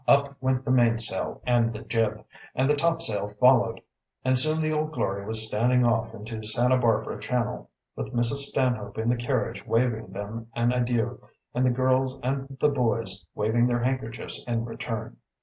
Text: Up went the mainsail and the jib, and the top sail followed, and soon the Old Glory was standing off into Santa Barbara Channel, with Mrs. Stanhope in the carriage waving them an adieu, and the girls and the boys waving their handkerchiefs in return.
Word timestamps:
Up 0.07 0.35
went 0.41 0.65
the 0.65 0.71
mainsail 0.71 1.43
and 1.45 1.71
the 1.71 1.83
jib, 1.83 2.25
and 2.55 2.67
the 2.67 2.73
top 2.75 3.03
sail 3.03 3.35
followed, 3.39 3.81
and 4.25 4.35
soon 4.39 4.59
the 4.59 4.71
Old 4.73 4.93
Glory 4.93 5.23
was 5.27 5.45
standing 5.45 5.85
off 5.85 6.15
into 6.15 6.43
Santa 6.43 6.75
Barbara 6.77 7.19
Channel, 7.19 7.69
with 7.95 8.11
Mrs. 8.11 8.45
Stanhope 8.49 8.97
in 8.97 9.09
the 9.09 9.15
carriage 9.15 9.63
waving 9.67 10.07
them 10.07 10.47
an 10.55 10.71
adieu, 10.71 11.21
and 11.53 11.63
the 11.63 11.69
girls 11.69 12.19
and 12.21 12.57
the 12.59 12.69
boys 12.69 13.23
waving 13.35 13.67
their 13.67 13.83
handkerchiefs 13.83 14.43
in 14.47 14.65
return. 14.65 15.17